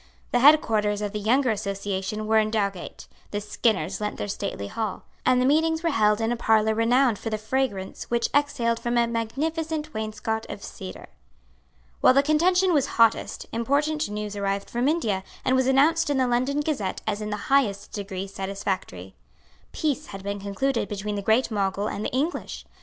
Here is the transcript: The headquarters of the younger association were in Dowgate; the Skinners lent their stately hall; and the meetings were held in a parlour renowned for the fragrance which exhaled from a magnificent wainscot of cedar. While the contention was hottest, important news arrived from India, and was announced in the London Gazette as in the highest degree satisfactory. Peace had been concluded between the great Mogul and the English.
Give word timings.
The 0.31 0.39
headquarters 0.39 1.03
of 1.03 1.11
the 1.11 1.19
younger 1.19 1.51
association 1.51 2.25
were 2.25 2.39
in 2.39 2.49
Dowgate; 2.49 3.07
the 3.29 3.39
Skinners 3.39 4.01
lent 4.01 4.17
their 4.17 4.27
stately 4.27 4.65
hall; 4.65 5.03
and 5.27 5.39
the 5.39 5.45
meetings 5.45 5.83
were 5.83 5.91
held 5.91 6.19
in 6.19 6.31
a 6.31 6.35
parlour 6.35 6.73
renowned 6.73 7.19
for 7.19 7.29
the 7.29 7.37
fragrance 7.37 8.05
which 8.09 8.27
exhaled 8.33 8.79
from 8.79 8.97
a 8.97 9.05
magnificent 9.05 9.93
wainscot 9.93 10.47
of 10.49 10.63
cedar. 10.63 11.05
While 11.99 12.15
the 12.15 12.23
contention 12.23 12.73
was 12.73 12.87
hottest, 12.97 13.45
important 13.53 14.09
news 14.09 14.35
arrived 14.35 14.71
from 14.71 14.87
India, 14.87 15.23
and 15.45 15.55
was 15.55 15.67
announced 15.67 16.09
in 16.09 16.17
the 16.17 16.25
London 16.25 16.61
Gazette 16.61 17.01
as 17.05 17.21
in 17.21 17.29
the 17.29 17.37
highest 17.53 17.91
degree 17.91 18.25
satisfactory. 18.25 19.13
Peace 19.71 20.07
had 20.07 20.23
been 20.23 20.39
concluded 20.39 20.89
between 20.89 21.13
the 21.13 21.21
great 21.21 21.51
Mogul 21.51 21.85
and 21.87 22.03
the 22.03 22.09
English. 22.09 22.65